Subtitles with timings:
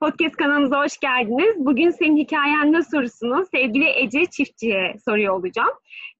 [0.00, 1.54] Podcast kanalımıza hoş geldiniz.
[1.56, 5.70] Bugün senin hikayen ne sorusunu sevgili Ece Çiftçi'ye soruyor olacağım.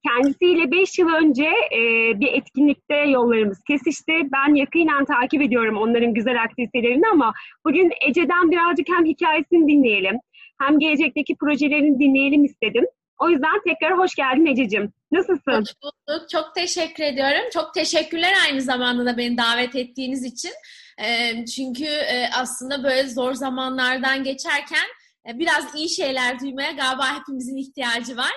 [0.08, 1.80] Kendisiyle 5 yıl önce e,
[2.20, 4.12] bir etkinlikte yollarımız kesişti.
[4.12, 7.32] Ben yakinen takip ediyorum onların güzel aktivitelerini ama
[7.64, 10.18] bugün Ece'den birazcık hem hikayesini dinleyelim
[10.60, 12.84] hem gelecekteki projelerini dinleyelim istedim.
[13.18, 14.92] O yüzden tekrar hoş geldin Ececiğim.
[15.12, 15.52] Nasılsın?
[15.52, 16.28] Hoş bulduk.
[16.30, 17.50] Çok teşekkür ediyorum.
[17.52, 20.52] Çok teşekkürler aynı zamanda da beni davet ettiğiniz için.
[21.56, 21.88] Çünkü
[22.34, 24.86] aslında böyle zor zamanlardan geçerken
[25.26, 28.32] biraz iyi şeyler duymaya galiba hepimizin ihtiyacı var.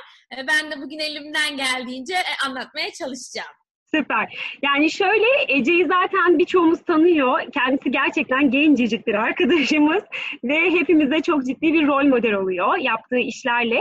[0.48, 3.63] Ben de bugün elimden geldiğince anlatmaya çalışacağım.
[3.96, 4.58] Süper.
[4.62, 7.40] Yani şöyle Ece'yi zaten birçoğumuz tanıyor.
[7.54, 10.04] Kendisi gerçekten gencecik bir arkadaşımız
[10.44, 13.80] ve hepimize çok ciddi bir rol model oluyor yaptığı işlerle.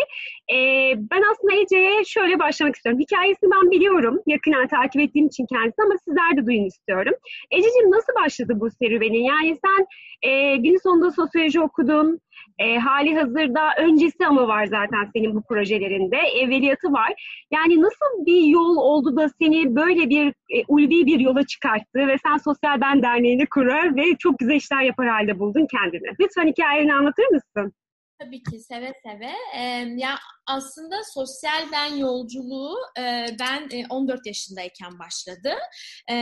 [0.54, 3.00] Ee, ben aslında Ece'ye şöyle başlamak istiyorum.
[3.00, 4.20] Hikayesini ben biliyorum.
[4.26, 7.14] Yakından takip ettiğim için kendisi ama sizler de duyun istiyorum.
[7.50, 9.24] Ececiğim nasıl başladı bu serüvenin?
[9.24, 9.86] Yani sen
[10.22, 12.20] e, gün sonunda sosyoloji okudun.
[12.58, 16.16] E, hali hazırda öncesi ama var zaten senin bu projelerinde.
[16.16, 17.12] Evveliyatı var.
[17.52, 22.16] Yani nasıl bir yol oldu da seni böyle bir e, ulvi bir yola çıkarttı ve
[22.26, 26.08] sen Sosyal Ben Derneği'ni kurar ve çok güzel işler yapar halde buldun kendini.
[26.20, 27.72] Lütfen hikayeni anlatır mısın?
[28.18, 29.30] Tabii ki seve seve.
[29.56, 29.60] Ee,
[29.96, 30.14] ya
[30.46, 35.54] aslında sosyal ben yolculuğu e, ben e, 14 yaşındayken başladı.
[36.10, 36.14] E,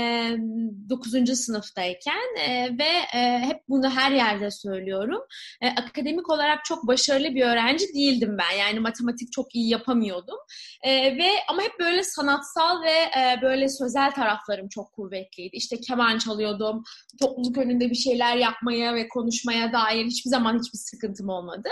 [0.89, 1.39] 9.
[1.39, 5.21] sınıftayken e, ve e, hep bunu her yerde söylüyorum.
[5.61, 8.57] E, akademik olarak çok başarılı bir öğrenci değildim ben.
[8.59, 10.39] Yani matematik çok iyi yapamıyordum.
[10.83, 15.57] E, ve ama hep böyle sanatsal ve e, böyle sözel taraflarım çok kuvvetliydi.
[15.57, 16.83] İşte keman çalıyordum.
[17.21, 21.69] Topluluk önünde bir şeyler yapmaya ve konuşmaya dair hiçbir zaman hiçbir sıkıntım olmadı.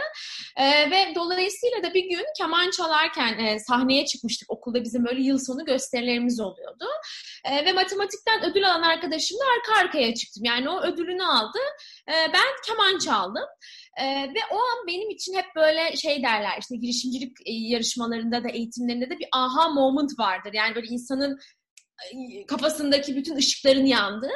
[0.56, 4.50] E, ve dolayısıyla da bir gün keman çalarken e, sahneye çıkmıştık.
[4.50, 6.84] Okulda bizim böyle yıl sonu gösterilerimiz oluyordu.
[7.44, 10.44] E, ve matematikten ödül alan arkadaşımla arka arkaya çıktım.
[10.44, 11.58] Yani o ödülünü aldı.
[12.08, 13.44] E, ben keman çaldım.
[13.98, 19.10] Ee, ve o an benim için hep böyle şey derler işte girişimcilik yarışmalarında da eğitimlerinde
[19.10, 20.52] de bir aha moment vardır.
[20.52, 21.38] Yani böyle insanın
[22.48, 24.30] kafasındaki bütün ışıkların yandı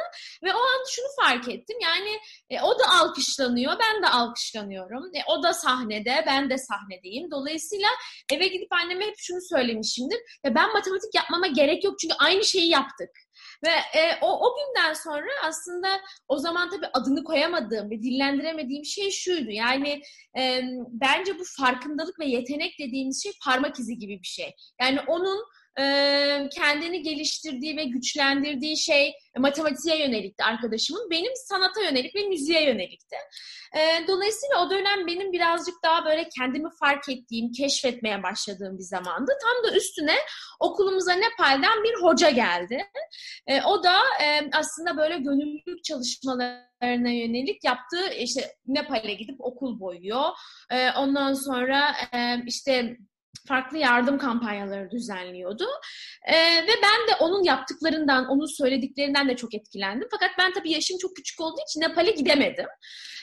[0.44, 2.18] ve o an şunu fark ettim yani
[2.50, 7.88] e, o da alkışlanıyor ben de alkışlanıyorum e, o da sahnede ben de sahnedeyim dolayısıyla
[8.32, 12.68] eve gidip anneme hep şunu söylemişimdir ya ben matematik yapmama gerek yok çünkü aynı şeyi
[12.68, 13.10] yaptık
[13.64, 19.10] ve e, o, o günden sonra aslında o zaman tabii adını koyamadığım ve dillendiremediğim şey
[19.10, 19.50] şuydu.
[19.50, 20.02] Yani
[20.38, 24.54] e, bence bu farkındalık ve yetenek dediğimiz şey parmak izi gibi bir şey.
[24.80, 25.44] Yani onun
[26.56, 31.10] kendini geliştirdiği ve güçlendirdiği şey matematiğe yönelikti arkadaşımın.
[31.10, 33.16] Benim sanata yönelik ve müziğe yönelikti.
[34.08, 39.32] Dolayısıyla o dönem benim birazcık daha böyle kendimi fark ettiğim, keşfetmeye başladığım bir zamandı.
[39.42, 40.16] Tam da üstüne
[40.60, 42.84] okulumuza Nepal'den bir hoca geldi.
[43.66, 44.00] O da
[44.52, 50.24] aslında böyle gönüllülük çalışmalarına yönelik yaptığı işte Nepal'e gidip okul boyuyor.
[50.96, 51.94] Ondan sonra
[52.46, 52.96] işte
[53.48, 55.64] farklı yardım kampanyaları düzenliyordu.
[56.26, 60.08] Ee, ve ben de onun yaptıklarından, onun söylediklerinden de çok etkilendim.
[60.10, 62.66] Fakat ben tabii yaşım çok küçük olduğu için Nepal'e gidemedim.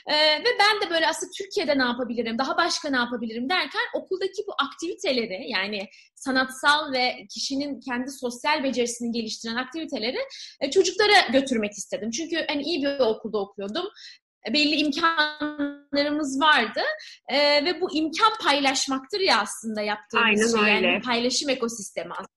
[0.07, 4.43] Ee, ve ben de böyle aslında Türkiye'de ne yapabilirim, daha başka ne yapabilirim derken okuldaki
[4.47, 10.19] bu aktiviteleri yani sanatsal ve kişinin kendi sosyal becerisini geliştiren aktiviteleri
[10.61, 12.11] e, çocuklara götürmek istedim.
[12.11, 13.85] Çünkü hani iyi bir okulda okuyordum
[14.53, 16.81] belli imkanlarımız vardı
[17.27, 20.75] e, ve bu imkan paylaşmaktır ya aslında yaptığımız Aynen şey.
[20.75, 20.87] Öyle.
[20.87, 22.29] Yani paylaşım ekosistemi aslında.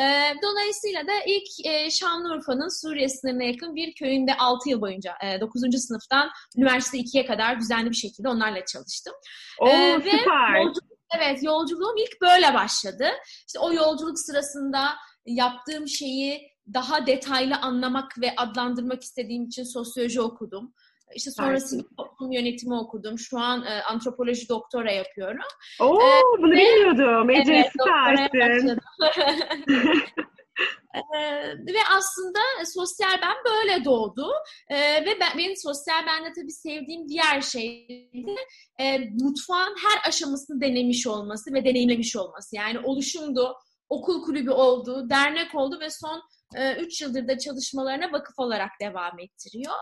[0.00, 5.40] E, dolayısıyla da ilk e, Şanlıurfa'nın Suriye sınırına yakın bir köyünde 6 yıl boyunca e,
[5.40, 5.62] 9.
[5.78, 9.14] sınıftan üniversite 2'ye kadar düzenli bir şekilde onlarla çalıştım.
[9.60, 10.54] Oo, e, süper.
[10.54, 13.10] Ve yolculuk, evet yolculuğum ilk böyle başladı.
[13.46, 14.94] İşte o yolculuk sırasında
[15.26, 20.74] yaptığım şeyi daha detaylı anlamak ve adlandırmak istediğim için sosyoloji okudum.
[21.14, 23.18] İşte sonrasında toplum yönetimi okudum.
[23.18, 25.44] Şu an e, antropoloji doktora yapıyorum.
[25.80, 27.30] Oo, ee, bunu ve, bilmiyordum.
[27.30, 27.70] Ece evet,
[28.26, 28.78] süpersin.
[30.94, 31.22] Ee,
[31.74, 32.38] ve aslında
[32.74, 34.26] sosyal ben böyle doğdu
[34.70, 38.36] ee, ve ben, benim sosyal bende tabii sevdiğim diğer şey de
[38.84, 42.56] e, mutfağın her aşamasını denemiş olması ve deneyimlemiş olması.
[42.56, 43.54] Yani oluşumdu,
[43.88, 46.22] okul kulübü oldu, dernek oldu ve son
[46.78, 49.74] 3 yıldır da çalışmalarına vakıf olarak devam ettiriyor.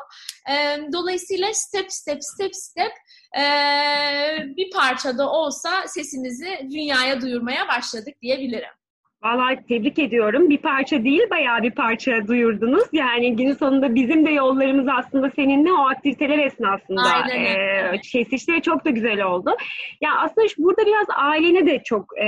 [0.92, 2.92] Dolayısıyla step step step step
[4.56, 8.79] bir parçada olsa sesimizi dünyaya duyurmaya başladık diyebilirim.
[9.24, 10.50] Vallahi tebrik ediyorum.
[10.50, 12.84] Bir parça değil, bayağı bir parça duyurdunuz.
[12.92, 17.02] Yani günün sonunda bizim de yollarımız aslında seninle o aktiviteler esnasında
[17.34, 19.50] e, kesişti ve çok da güzel oldu.
[20.00, 22.26] Ya aslında burada biraz ailene de çok e,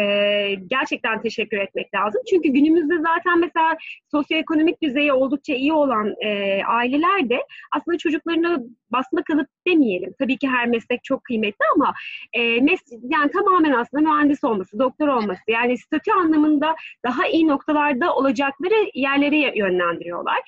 [0.66, 2.22] gerçekten teşekkür etmek lazım.
[2.30, 3.76] Çünkü günümüzde zaten mesela
[4.10, 7.38] sosyoekonomik düzeyi oldukça iyi olan e, aileler de
[7.76, 8.58] aslında çocuklarına
[8.92, 10.14] basma kalıp demeyelim.
[10.18, 11.94] Tabii ki her meslek çok kıymetli ama
[12.32, 16.74] e, mes- yani tamamen aslında mühendis olması, doktor olması yani statü anlamında
[17.06, 20.38] daha iyi noktalarda olacakları yerlere yönlendiriyorlar.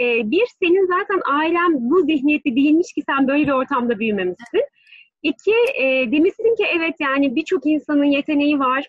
[0.00, 4.62] E, bir, senin zaten ailen bu zihniyeti değilmiş ki sen böyle bir ortamda büyümemişsin.
[5.22, 8.88] İki, e, demişsin ki evet yani birçok insanın yeteneği var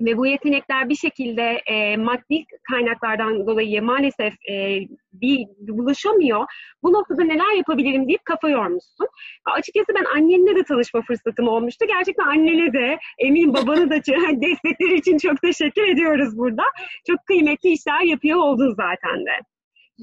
[0.00, 4.80] ve bu yetenekler bir şekilde e, maddi kaynaklardan dolayı maalesef e,
[5.12, 6.44] bir bulaşamıyor.
[6.82, 9.06] Bu noktada neler yapabilirim deyip kafa yormuşsun.
[9.44, 11.86] Açıkçası ben annenle de tanışma fırsatım olmuştu.
[11.88, 13.96] Gerçekten annene de eminim babanı da
[14.42, 16.62] destekleri için çok teşekkür ediyoruz burada.
[17.06, 19.38] Çok kıymetli işler yapıyor oldun zaten de.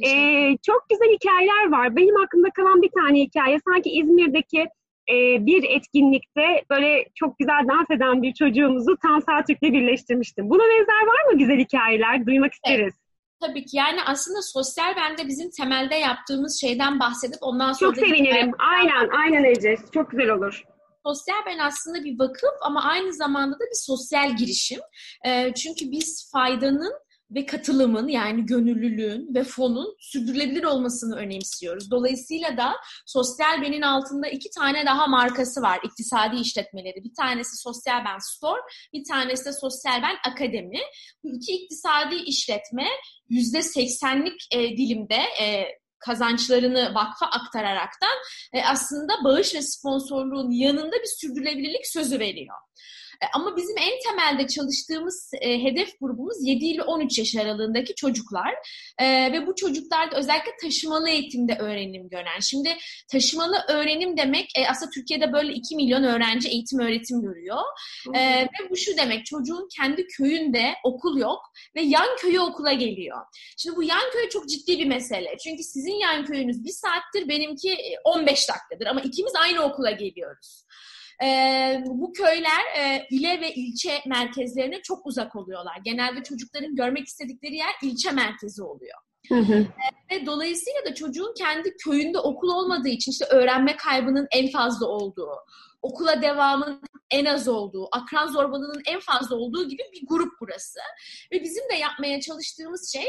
[0.05, 1.95] Ee, çok güzel hikayeler var.
[1.95, 4.67] Benim aklımda kalan bir tane hikaye sanki İzmir'deki
[5.11, 10.49] e, bir etkinlikte böyle çok güzel dans eden bir çocuğumuzu Tansel Türk'le birleştirmiştim.
[10.49, 12.25] Buna benzer var mı güzel hikayeler?
[12.25, 12.81] Duymak isteriz.
[12.81, 12.93] Evet.
[13.41, 17.93] Tabii ki yani aslında sosyal bende bizim temelde yaptığımız şeyden bahsedip ondan sonra...
[17.93, 18.51] Çok sevinirim.
[18.59, 19.75] Aynen, aynen Ece.
[19.93, 20.63] Çok güzel olur.
[21.05, 24.79] Sosyal ben aslında bir vakıf ama aynı zamanda da bir sosyal girişim.
[25.55, 26.93] Çünkü biz faydanın
[27.35, 31.91] ve katılımın yani gönüllülüğün ve fonun sürdürülebilir olmasını önemsiyoruz.
[31.91, 32.73] Dolayısıyla da
[33.05, 37.03] Sosyal Ben'in altında iki tane daha markası var iktisadi işletmeleri.
[37.03, 38.61] Bir tanesi Sosyal Ben Store,
[38.93, 40.79] bir tanesi de Sosyal Ben Akademi.
[41.23, 42.87] Bu iki iktisadi işletme
[43.29, 45.65] yüzde seksenlik e, dilimde e,
[45.99, 48.17] kazançlarını vakfa aktararaktan
[48.53, 52.57] e, aslında bağış ve sponsorluğun yanında bir sürdürülebilirlik sözü veriyor.
[53.21, 58.53] E, ama bizim en temelde çalıştığımız e, hedef grubumuz 7 ile 13 yaş aralığındaki çocuklar.
[58.97, 62.39] E, ve bu çocuklar da özellikle taşımalı eğitimde öğrenim gören.
[62.41, 62.77] Şimdi
[63.11, 67.61] taşımalı öğrenim demek e, aslında Türkiye'de böyle 2 milyon öğrenci eğitim öğretim görüyor.
[68.13, 71.39] E, ve bu şu demek çocuğun kendi köyünde okul yok
[71.75, 73.17] ve yan köyü okula geliyor.
[73.57, 75.37] Şimdi bu yan köy çok ciddi bir mesele.
[75.43, 80.65] Çünkü sizin yan köyünüz bir saattir benimki 15 dakikadır ama ikimiz aynı okula geliyoruz
[81.23, 85.77] e, bu köyler e, ile ve ilçe merkezlerine çok uzak oluyorlar.
[85.85, 88.97] Genelde çocukların görmek istedikleri yer ilçe merkezi oluyor.
[89.29, 89.65] Hı hı.
[90.11, 95.29] Ve dolayısıyla da çocuğun kendi köyünde okul olmadığı için işte öğrenme kaybının en fazla olduğu,
[95.81, 96.81] okula devamın
[97.11, 100.79] en az olduğu, akran zorbalığının en fazla olduğu gibi bir grup burası.
[101.31, 103.07] Ve bizim de yapmaya çalıştığımız şey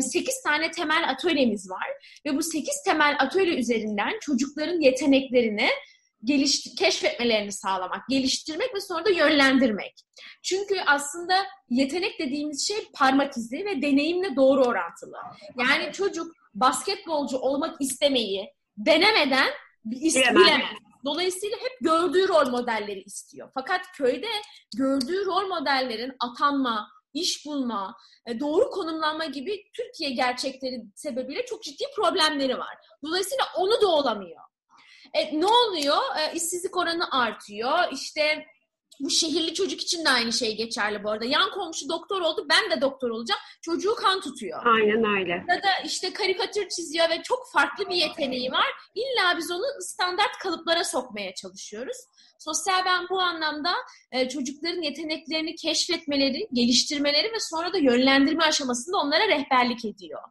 [0.00, 1.88] 8 tane temel atölyemiz var.
[2.26, 5.68] Ve bu 8 temel atölye üzerinden çocukların yeteneklerini
[6.26, 9.94] geliş, keşfetmelerini sağlamak, geliştirmek ve sonra da yönlendirmek.
[10.42, 11.34] Çünkü aslında
[11.70, 15.16] yetenek dediğimiz şey parmak izi ve deneyimle doğru orantılı.
[15.58, 19.48] Yani çocuk basketbolcu olmak istemeyi denemeden
[19.84, 20.76] bilemez.
[21.04, 23.50] Dolayısıyla hep gördüğü rol modelleri istiyor.
[23.54, 24.28] Fakat köyde
[24.76, 27.96] gördüğü rol modellerin atanma, iş bulma,
[28.26, 32.76] e, doğru konumlanma gibi Türkiye gerçekleri sebebiyle çok ciddi problemleri var.
[33.04, 34.40] Dolayısıyla onu da olamıyor.
[35.16, 35.98] E, ne oluyor?
[36.18, 37.78] E, işsizlik oranı artıyor.
[37.92, 38.46] İşte
[39.00, 41.24] bu şehirli çocuk için de aynı şey geçerli bu arada.
[41.24, 43.40] Yan komşu doktor oldu, ben de doktor olacağım.
[43.62, 44.66] Çocuğu kan tutuyor.
[44.66, 45.44] Aynen öyle.
[45.48, 48.66] Ya da işte karikatür çiziyor ve çok farklı bir yeteneği var.
[48.94, 51.96] İlla biz onu standart kalıplara sokmaya çalışıyoruz.
[52.38, 53.74] Sosyal ben bu anlamda
[54.12, 60.22] e, çocukların yeteneklerini keşfetmeleri, geliştirmeleri ve sonra da yönlendirme aşamasında onlara rehberlik ediyor.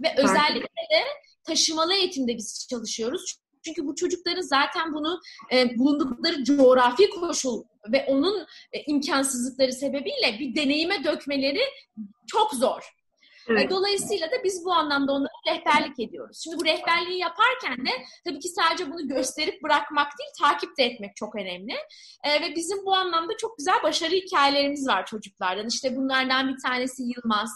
[0.00, 1.04] Ve özellikle de
[1.44, 3.36] taşımalı eğitimde biz çalışıyoruz.
[3.64, 5.20] Çünkü bu çocukların zaten bunu
[5.52, 11.62] e, bulundukları coğrafi koşul ve onun e, imkansızlıkları sebebiyle bir deneyime dökmeleri
[12.26, 13.00] çok zor.
[13.48, 13.70] Evet.
[13.70, 16.40] Dolayısıyla da biz bu anlamda onlara rehberlik ediyoruz.
[16.44, 17.90] Şimdi bu rehberliği yaparken de
[18.24, 21.74] tabii ki sadece bunu gösterip bırakmak değil, takip de etmek çok önemli.
[22.24, 25.66] Ee, ve bizim bu anlamda çok güzel başarı hikayelerimiz var çocuklardan.
[25.66, 27.50] İşte bunlardan bir tanesi Yılmaz.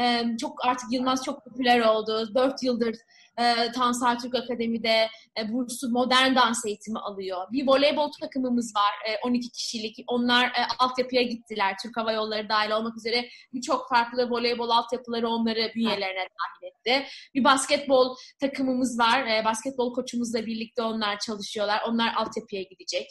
[0.00, 2.34] Ee, çok artık Yılmaz çok popüler oldu.
[2.34, 2.96] Dört yıldır
[3.38, 7.46] e, Tansel Türk Akademi'de e, burslu modern dans eğitimi alıyor.
[7.52, 10.04] Bir voleybol takımımız var e, 12 kişilik.
[10.06, 11.74] Onlar e, altyapıya gittiler.
[11.82, 17.06] Türk Hava Yolları dahil olmak üzere birçok farklı voleybol altyapıları onları bünyelerine dahil etti.
[17.34, 19.26] Bir basketbol takımımız var.
[19.26, 21.82] E, basketbol koçumuzla birlikte onlar çalışıyorlar.
[21.88, 23.06] Onlar altyapıya gidecek.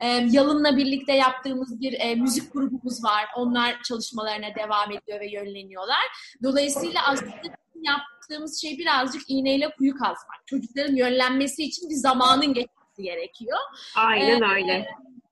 [0.00, 3.26] E, Yalın'la birlikte yaptığımız bir e, müzik grubumuz var.
[3.36, 6.04] Onlar çalışmalarına devam ediyor ve yönleniyorlar.
[6.42, 7.58] Dolayısıyla aslında
[8.28, 10.46] yaptığımız şey birazcık iğneyle kuyu kazmak.
[10.46, 13.58] Çocukların yönlenmesi için bir zamanın geçmesi gerekiyor.
[13.96, 14.86] Aynen ee, öyle.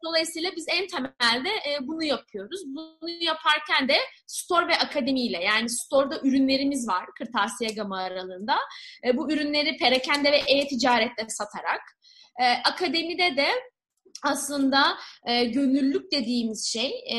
[0.05, 2.61] Dolayısıyla biz en temelde e, bunu yapıyoruz.
[2.67, 8.57] Bunu yaparken de store ve akademiyle yani store'da ürünlerimiz var kırtasiye gamı aralığında.
[9.05, 11.81] E, bu ürünleri perakende ve e-ticarette satarak
[12.41, 13.49] e, akademide de
[14.25, 17.19] aslında e, gönüllülük dediğimiz şey e,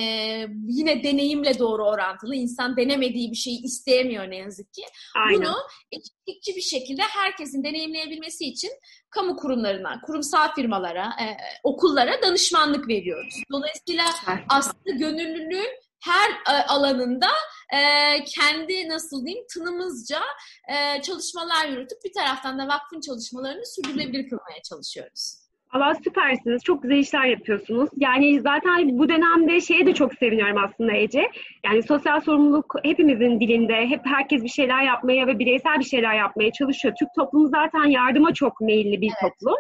[0.68, 2.36] yine deneyimle doğru orantılı.
[2.36, 4.82] İnsan denemediği bir şeyi isteyemiyor ne yazık ki.
[5.16, 5.42] Aynen.
[5.42, 5.56] Bunu
[5.92, 8.72] eşitlikçi bir şekilde herkesin deneyimleyebilmesi için
[9.10, 13.44] kamu kurumlarına, kurumsal firmalara, e, okullara danışmanlık veriyoruz.
[13.52, 14.06] Dolayısıyla
[14.50, 17.30] aslında gönüllülüğün her e, alanında
[17.74, 17.80] e,
[18.24, 20.22] kendi nasıl diyeyim tınımızca
[20.70, 25.47] e, çalışmalar yürütüp bir taraftan da vakfın çalışmalarını sürdürülebilir kılmaya çalışıyoruz.
[25.72, 26.64] Allah süpersiniz.
[26.64, 27.90] Çok güzel işler yapıyorsunuz.
[27.98, 31.32] Yani zaten bu dönemde şeye de çok seviniyorum aslında Ece.
[31.66, 33.88] Yani sosyal sorumluluk hepimizin dilinde.
[33.88, 36.94] Hep herkes bir şeyler yapmaya ve bireysel bir şeyler yapmaya çalışıyor.
[37.00, 39.34] Türk toplumu zaten yardıma çok meyilli bir evet.
[39.40, 39.58] toplum.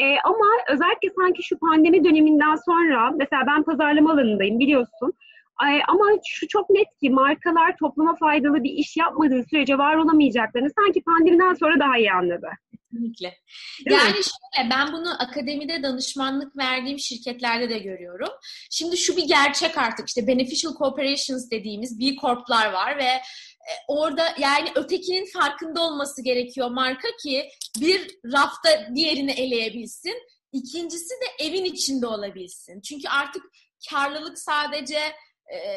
[0.00, 5.12] Ee, ama özellikle sanki şu pandemi döneminden sonra mesela ben pazarlama alanındayım biliyorsun.
[5.62, 10.70] Ee, ama şu çok net ki markalar topluma faydalı bir iş yapmadığı sürece var olamayacaklarını
[10.78, 12.48] sanki pandemiden sonra daha iyi anladı.
[12.96, 13.38] Kesinlikle.
[13.86, 14.24] Değil yani mi?
[14.24, 18.28] şöyle ben bunu akademide danışmanlık verdiğim şirketlerde de görüyorum.
[18.70, 24.34] Şimdi şu bir gerçek artık işte beneficial corporations dediğimiz B Corp'lar var ve e, orada
[24.38, 27.48] yani ötekinin farkında olması gerekiyor marka ki
[27.80, 30.14] bir rafta diğerini eleyebilsin.
[30.52, 32.80] İkincisi de evin içinde olabilsin.
[32.80, 33.42] Çünkü artık
[33.90, 34.98] karlılık sadece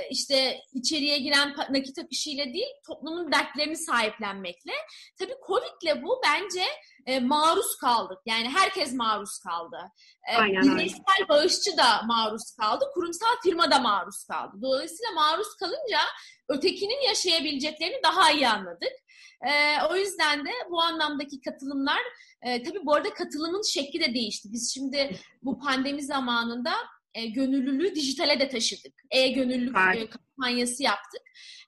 [0.10, 4.72] işte içeriye giren nakit akışıyla değil toplumun dertlerini sahiplenmekle.
[5.20, 6.64] Tabii Covid'le bu bence
[7.06, 8.18] e, maruz kaldık.
[8.26, 9.78] Yani herkes maruz kaldı.
[10.34, 12.86] E, bireysel bağışçı da maruz kaldı.
[12.94, 14.58] Kurumsal firma da maruz kaldı.
[14.62, 16.00] Dolayısıyla maruz kalınca
[16.50, 18.94] ötekinin yaşayabileceklerini daha iyi anladık.
[19.48, 19.52] E,
[19.90, 22.00] o yüzden de bu anlamdaki katılımlar
[22.42, 24.50] e, tabii bu arada katılımın şekli de değişti.
[24.52, 26.74] Biz şimdi bu pandemi zamanında
[27.13, 28.94] e, gönüllülüğü dijitale de taşıdık.
[29.12, 30.10] E-gönüllülük evet.
[30.10, 31.22] kampanyası yaptık.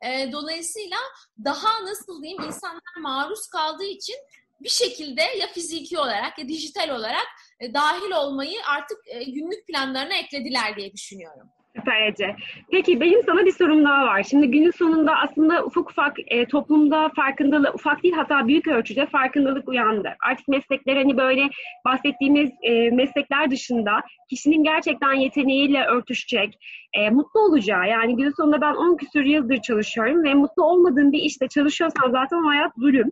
[0.05, 0.97] E, dolayısıyla
[1.45, 4.15] daha nasıl diyeyim insanlar maruz kaldığı için
[4.61, 7.27] bir şekilde ya fiziki olarak ya dijital olarak
[7.59, 11.49] e, dahil olmayı artık e, günlük planlarına eklediler diye düşünüyorum.
[11.75, 12.35] Süper Ece.
[12.71, 14.23] Peki benim sana bir sorum daha var.
[14.23, 19.69] Şimdi günün sonunda aslında ufak ufak e, toplumda farkındalık, ufak değil hatta büyük ölçüde farkındalık
[19.69, 20.15] uyandı.
[20.27, 21.49] Artık meslekler hani böyle
[21.85, 26.57] bahsettiğimiz e, meslekler dışında kişinin gerçekten yeteneğiyle örtüşecek,
[26.93, 27.87] e, mutlu olacağı.
[27.89, 32.43] Yani günün sonunda ben 10 küsur yıldır çalışıyorum ve mutlu olmadığım bir işte çalışıyorsam zaten
[32.43, 33.11] hayat zulüm.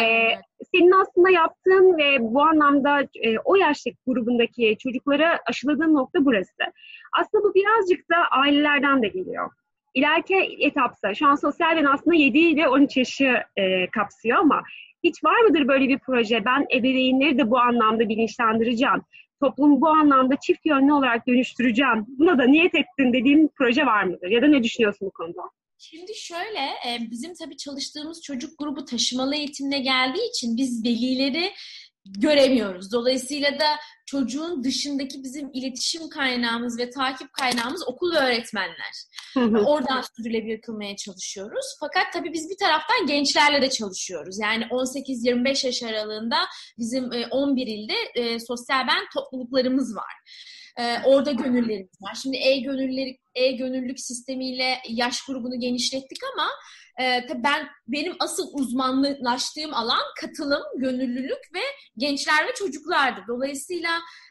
[0.00, 0.28] Ee,
[0.74, 6.62] senin aslında yaptığın ve bu anlamda e, o yaşlık grubundaki çocuklara aşıladığın nokta burası.
[7.18, 9.50] Aslında bu birazcık da ailelerden de geliyor.
[9.94, 14.62] İleriki etapsa, şu an sosyal ben aslında 7 ile 13 yaşı e, kapsıyor ama
[15.04, 16.44] hiç var mıdır böyle bir proje?
[16.44, 19.02] Ben ebeveynleri de bu anlamda bilinçlendireceğim.
[19.40, 22.06] Toplumu bu anlamda çift yönlü olarak dönüştüreceğim.
[22.08, 24.28] Buna da niyet ettin dediğim proje var mıdır?
[24.28, 25.42] Ya da ne düşünüyorsun bu konuda?
[25.78, 31.52] Şimdi şöyle, e, bizim tabii çalıştığımız çocuk grubu taşımalı eğitimle geldiği için biz velileri
[32.04, 32.92] göremiyoruz.
[32.92, 33.66] Dolayısıyla da
[34.06, 39.04] çocuğun dışındaki bizim iletişim kaynağımız ve takip kaynağımız okul ve öğretmenler.
[39.66, 41.66] Oradan sürdürülebilir kılmaya çalışıyoruz.
[41.80, 44.38] Fakat tabii biz bir taraftan gençlerle de çalışıyoruz.
[44.38, 46.36] Yani 18-25 yaş aralığında
[46.78, 50.14] bizim 11 ilde e, sosyal ben topluluklarımız var.
[50.78, 52.14] E, orada gönüllerimiz var.
[52.22, 56.48] Şimdi e-gönüllülük, e-gönüllülük sistemiyle yaş grubunu genişlettik ama
[56.98, 61.60] e, tabii ben benim asıl uzmanlaştığım alan katılım, gönüllülük ve
[61.96, 63.20] gençler ve çocuklardı.
[63.28, 63.90] Dolayısıyla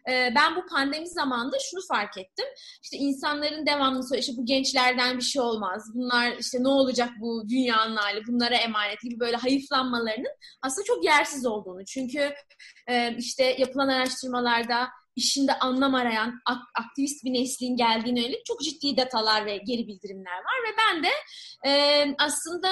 [0.10, 2.46] e, ben bu pandemi zamanında şunu fark ettim.
[2.84, 5.92] İşte insanların devamlı söylüyor, işte bu gençlerden bir şey olmaz.
[5.94, 11.46] Bunlar işte ne olacak bu dünyanın hali, bunlara emanet gibi böyle hayıflanmalarının aslında çok yersiz
[11.46, 11.86] olduğunu.
[11.86, 12.34] Çünkü
[12.88, 16.42] e, işte yapılan araştırmalarda işinde anlam arayan
[16.76, 21.10] aktivist bir neslin geldiğine yönelik çok ciddi datalar ve geri bildirimler var ve ben de
[21.66, 22.70] e, aslında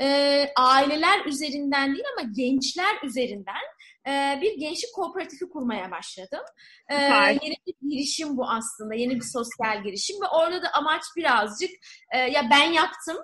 [0.00, 3.62] e, aileler üzerinden değil ama gençler üzerinden
[4.06, 6.44] e, bir gençlik kooperatifi kurmaya başladım.
[6.88, 6.94] E,
[7.42, 11.70] yeni bir girişim bu aslında, yeni bir sosyal girişim ve orada da amaç birazcık
[12.14, 13.16] e, ya ben yaptım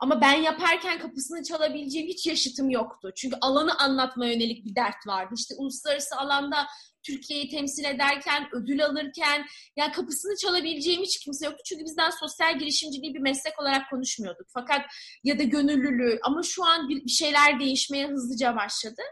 [0.00, 3.12] ama ben yaparken kapısını çalabileceğim hiç yaşıtım yoktu.
[3.16, 5.34] Çünkü alanı anlatma yönelik bir dert vardı.
[5.36, 6.66] İşte uluslararası alanda
[7.02, 9.46] Türkiye'yi temsil ederken, ödül alırken
[9.76, 11.62] yani kapısını çalabileceğim hiç kimse yoktu.
[11.68, 14.46] Çünkü bizden sosyal girişimciliği bir meslek olarak konuşmuyorduk.
[14.54, 14.80] Fakat
[15.24, 19.02] ya da gönüllülüğü ama şu an bir şeyler değişmeye hızlıca başladı.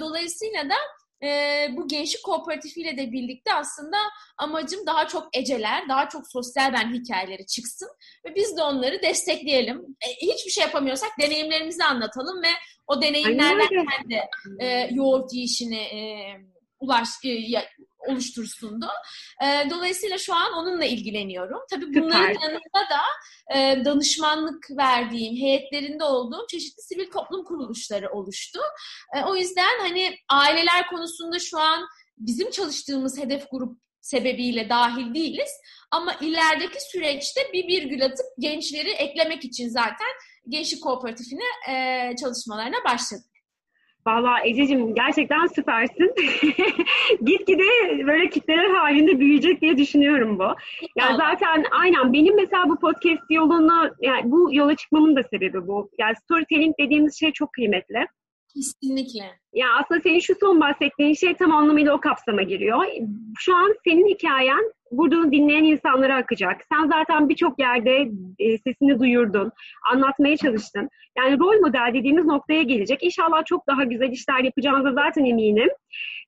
[0.00, 0.74] Dolayısıyla da
[1.22, 3.96] e, bu gençlik kooperatifiyle de birlikte aslında
[4.38, 7.88] amacım daha çok eceler, daha çok sosyal ben hikayeleri çıksın
[8.26, 9.82] ve biz de onları destekleyelim.
[10.06, 12.50] E, hiçbir şey yapamıyorsak deneyimlerimizi anlatalım ve
[12.86, 14.20] o deneyimlerden kendi
[14.60, 16.00] e, yoğurt yiyişini e,
[16.80, 17.28] ulaş e,
[18.06, 18.90] oluştursun da.
[19.42, 21.60] E, dolayısıyla şu an onunla ilgileniyorum.
[21.70, 22.42] Tabii bunların Süper.
[22.42, 23.02] yanında da
[23.58, 28.60] e, danışmanlık verdiğim, heyetlerinde olduğum çeşitli sivil toplum kuruluşları oluştu.
[29.16, 31.86] E, o yüzden hani aileler konusunda şu an
[32.18, 35.50] bizim çalıştığımız hedef grup sebebiyle dahil değiliz.
[35.90, 40.08] Ama ilerideki süreçte bir virgül atıp gençleri eklemek için zaten
[40.48, 43.35] Gençlik Kooperatifine e, çalışmalarına başladık.
[44.06, 46.14] Valla Ececiğim gerçekten süpersin.
[47.24, 50.54] Gitgide böyle kitleler halinde büyüyecek diye düşünüyorum bu.
[50.96, 55.90] Yani zaten aynen benim mesela bu podcast yolunu, yani bu yola çıkmamın da sebebi bu.
[55.98, 58.06] Yani storytelling dediğimiz şey çok kıymetli.
[58.54, 59.24] Kesinlikle.
[59.52, 62.84] Ya aslında senin şu son bahsettiğin şey tam anlamıyla o kapsama giriyor.
[63.38, 66.60] Şu an senin hikayen burada dinleyen insanlara akacak.
[66.72, 69.52] Sen zaten birçok yerde e, sesini duyurdun,
[69.92, 70.88] anlatmaya çalıştın.
[71.18, 73.02] Yani rol model dediğimiz noktaya gelecek.
[73.02, 75.68] İnşallah çok daha güzel işler yapacağınıza zaten eminim.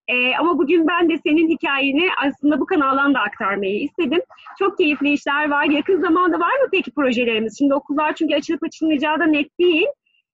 [0.08, 4.20] E, ama bugün ben de senin hikayeni aslında bu kanaldan da aktarmayı istedim.
[4.58, 5.64] Çok keyifli işler var.
[5.64, 7.58] Yakın zamanda var mı peki projelerimiz?
[7.58, 9.86] Şimdi okullar çünkü açılıp açılmayacağı da net değil.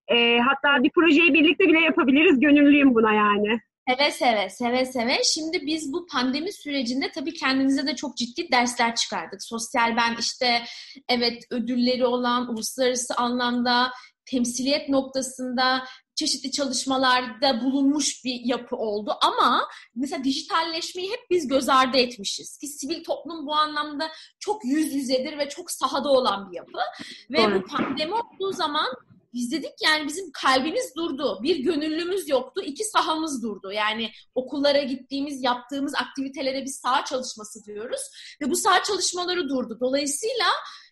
[0.08, 2.40] E, hatta bir projeyi birlikte bile yapabiliriz.
[2.40, 3.60] Gönüllüyüm buna yani.
[3.88, 5.24] Seve seve, seve seve.
[5.24, 9.42] Şimdi biz bu pandemi sürecinde tabii kendimize de çok ciddi dersler çıkardık.
[9.42, 10.64] Sosyal ben işte
[11.08, 13.92] evet ödülleri olan uluslararası anlamda
[14.26, 21.96] temsiliyet noktasında çeşitli çalışmalarda bulunmuş bir yapı oldu ama mesela dijitalleşmeyi hep biz göz ardı
[21.96, 22.58] etmişiz.
[22.58, 26.78] Ki sivil toplum bu anlamda çok yüz yüzedir ve çok sahada olan bir yapı.
[27.30, 27.62] Ve Doğru.
[27.62, 28.86] bu pandemi olduğu zaman
[29.34, 31.38] biz dedik yani bizim kalbimiz durdu.
[31.42, 32.62] Bir gönüllümüz yoktu.
[32.64, 33.72] iki sahamız durdu.
[33.72, 38.00] Yani okullara gittiğimiz, yaptığımız aktivitelere biz saha çalışması diyoruz.
[38.42, 39.78] Ve bu saha çalışmaları durdu.
[39.80, 40.46] Dolayısıyla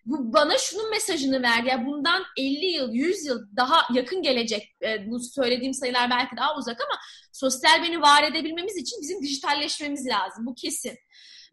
[0.06, 1.68] bu bana şunun mesajını verdi.
[1.68, 4.76] Yani bundan 50 yıl, 100 yıl daha yakın gelecek.
[4.82, 7.00] E, bu söylediğim sayılar belki daha uzak ama
[7.32, 10.46] sosyal beni var edebilmemiz için bizim dijitalleşmemiz lazım.
[10.46, 10.98] Bu kesin.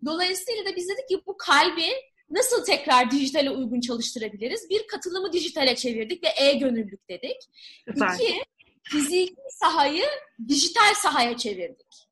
[0.05, 1.89] Dolayısıyla da biz dedik ki bu kalbi
[2.31, 4.69] nasıl tekrar dijitale uygun çalıştırabiliriz?
[4.69, 7.38] Bir, katılımı dijitale çevirdik ve e-gönüllülük dedik.
[7.88, 8.15] Süper.
[8.15, 8.43] İki,
[8.83, 10.05] fiziki sahayı
[10.48, 12.09] dijital sahaya çevirdik.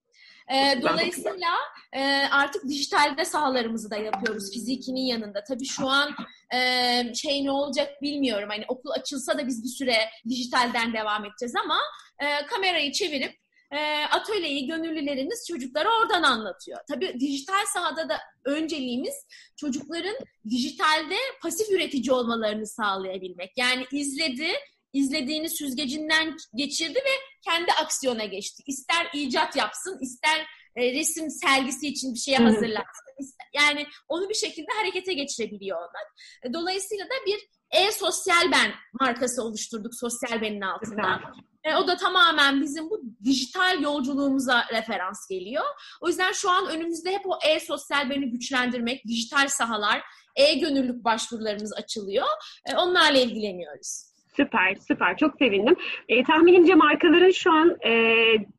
[0.54, 1.50] E, dolayısıyla
[1.94, 5.44] e, artık dijitalde sahalarımızı da yapıyoruz fizikinin yanında.
[5.44, 6.16] Tabii şu an
[6.54, 8.50] e, şey ne olacak bilmiyorum.
[8.50, 9.96] Hani okul açılsa da biz bir süre
[10.30, 11.80] dijitalden devam edeceğiz ama
[12.20, 16.80] e, kamerayı çevirip e, atölyeyi gönüllüleriniz çocuklara oradan anlatıyor.
[16.90, 19.26] Tabii dijital sahada da önceliğimiz
[19.56, 20.16] çocukların
[20.50, 23.52] dijitalde pasif üretici olmalarını sağlayabilmek.
[23.58, 24.52] Yani izledi,
[24.94, 28.64] izlediğini süzgecinden geçirdi ve kendi aksiyona geçti.
[28.68, 33.08] İster icat yapsın, ister e, resim sergisi için bir şeye hazırlansın.
[33.54, 36.04] Yani onu bir şekilde harekete geçirebiliyor onlar.
[36.44, 41.22] E, dolayısıyla da bir e-sosyal ben markası oluşturduk sosyal benin altından.
[41.64, 45.66] E, o da tamamen bizim bu dijital yolculuğumuza referans geliyor.
[46.02, 50.02] O yüzden şu an önümüzde hep o e-sosyal beni güçlendirmek, dijital sahalar,
[50.36, 52.28] e-gönüllülük başvurularımız açılıyor.
[52.66, 54.08] E, onlarla ilgileniyoruz.
[54.36, 55.18] Süper, süper.
[55.18, 55.76] Çok sevindim.
[56.08, 57.92] E, tahminimce markaların şu an e,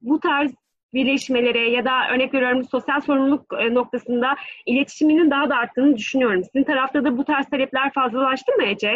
[0.03, 0.53] bu tarz
[0.95, 4.35] birleşmelere ya da örnek veriyorum sosyal sorumluluk e, noktasında
[4.67, 6.43] iletişiminin daha da arttığını düşünüyorum.
[6.45, 8.95] Sizin tarafta da bu tarz talepler fazlalaştı mı Ece?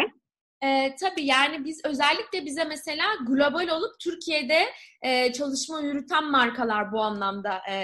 [0.63, 4.59] E, tabii yani biz özellikle bize mesela global olup Türkiye'de
[5.01, 7.75] e, çalışma yürüten markalar bu anlamda e,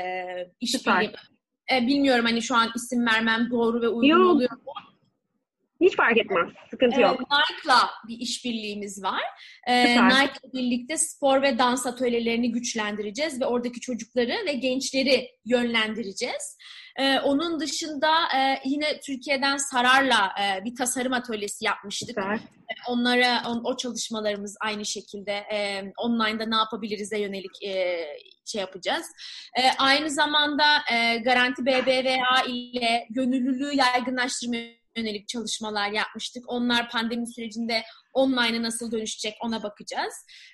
[0.60, 1.12] işbirliği.
[1.74, 4.32] E, bilmiyorum hani şu an isim vermem doğru ve uygun Yok.
[4.32, 4.74] oluyor mu?
[5.82, 6.50] Hiç fark etmez.
[6.70, 7.20] Sıkıntı yok.
[7.20, 9.22] Ee, Nike'la bir işbirliğimiz var.
[9.68, 16.58] Ee, Nike'la birlikte spor ve dans atölyelerini güçlendireceğiz ve oradaki çocukları ve gençleri yönlendireceğiz.
[17.00, 22.10] Ee, onun dışında e, yine Türkiye'den Sarar'la e, bir tasarım atölyesi yapmıştık.
[22.10, 22.40] Süper.
[22.88, 28.06] Onlara on, o çalışmalarımız aynı şekilde e, online'da ne yapabiliriz'e yönelik e,
[28.46, 29.06] şey yapacağız.
[29.58, 30.64] E, aynı zamanda
[30.94, 36.44] e, Garanti BBVA ile gönüllülüğü yaygınlaştırmaya yönelik çalışmalar yapmıştık.
[36.48, 40.14] Onlar pandemi sürecinde online'a nasıl dönüşecek ona bakacağız.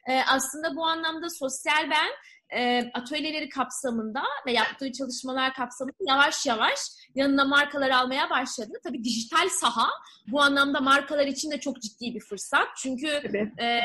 [0.10, 2.10] E, aslında bu anlamda sosyal ben
[2.56, 6.80] e, atölyeleri kapsamında ve yaptığı çalışmalar kapsamında yavaş yavaş
[7.16, 8.74] yanına markalar almaya başladı.
[8.84, 9.90] Tabii dijital saha
[10.28, 12.68] bu anlamda markalar için de çok ciddi bir fırsat.
[12.78, 13.08] Çünkü
[13.60, 13.80] e,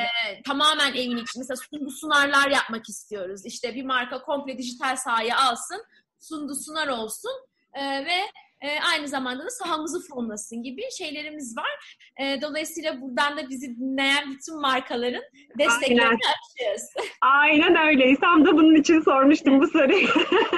[0.47, 3.47] tamamen evin içinde mesela sundu sunarlar yapmak istiyoruz.
[3.47, 5.85] İşte bir marka komple dijital sahaya alsın,
[6.19, 7.33] sundu sunar olsun
[7.75, 8.21] e, ve
[8.63, 11.97] e, aynı zamanda da sahamızı fonlasın gibi şeylerimiz var.
[12.21, 15.23] E, dolayısıyla buradan da bizi dinleyen bütün markaların
[15.59, 16.83] desteklerini açıyoruz.
[17.21, 18.17] Aynen öyle.
[18.17, 20.09] Tam da bunun için sormuştum bu soruyu.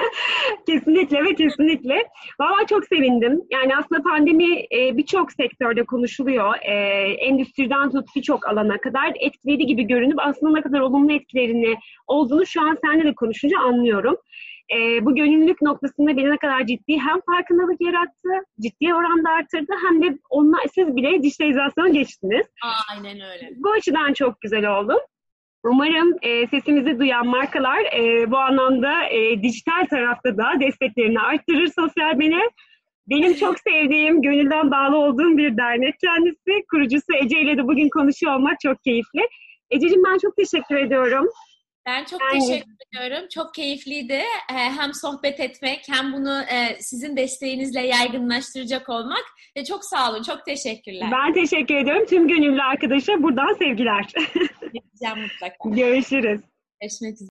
[0.67, 2.07] kesinlikle ve kesinlikle.
[2.39, 3.41] Valla çok sevindim.
[3.51, 6.55] Yani aslında pandemi e, birçok sektörde konuşuluyor.
[6.61, 6.73] E,
[7.13, 11.75] endüstriden tut birçok alana kadar etkiledi gibi görünüp aslında ne kadar olumlu etkilerini
[12.07, 14.15] olduğunu şu an seninle de konuşunca anlıyorum
[14.71, 18.29] e, bu gönüllülük noktasında beni ne kadar ciddi hem farkındalık yarattı,
[18.61, 22.47] ciddi oranda arttırdı hem de onlar siz bile dijitalizasyona geçtiniz.
[22.91, 23.49] Aynen öyle.
[23.55, 24.93] Bu açıdan çok güzel oldu.
[25.65, 32.19] Umarım e, sesimizi duyan markalar e, bu anlamda e, dijital tarafta da desteklerini arttırır sosyal
[32.19, 32.41] bene.
[33.09, 36.65] Benim çok sevdiğim, gönülden bağlı olduğum bir dernek kendisi.
[36.71, 39.27] Kurucusu Ece ile de bugün konuşuyor olmak çok keyifli.
[39.69, 41.25] Ececiğim ben çok teşekkür ediyorum.
[41.85, 42.39] Ben çok yani...
[42.39, 43.27] teşekkür ediyorum.
[43.33, 44.13] Çok keyifliydi.
[44.51, 49.23] Ee, hem sohbet etmek hem bunu e, sizin desteğinizle yaygınlaştıracak olmak.
[49.67, 50.23] Çok sağ olun.
[50.23, 51.09] Çok teşekkürler.
[51.11, 52.05] Ben teşekkür ediyorum.
[52.05, 54.05] Tüm gönüllü arkadaşa buradan sevgiler.
[54.73, 55.69] Gideceğim mutlaka.
[55.69, 56.41] Görüşürüz.
[56.81, 57.21] Görüşmek üzere.